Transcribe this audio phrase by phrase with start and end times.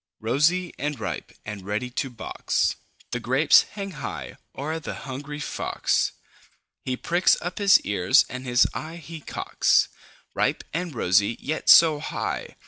[0.19, 2.75] Rosy and ripe, and ready to box,
[3.11, 6.13] The grapes hang high o'er the hungry Fox.
[6.83, 9.89] He pricks up his ears, and his eye he cocks.
[10.33, 12.55] Ripe and rosy, yet so high!